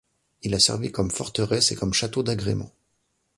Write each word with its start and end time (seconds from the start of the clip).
Il 0.41 0.55
a 0.55 0.59
servi 0.59 0.91
comme 0.91 1.11
forteresse 1.11 1.71
et 1.71 1.75
comme 1.75 1.93
château 1.93 2.23
d'agrément. 2.23 2.73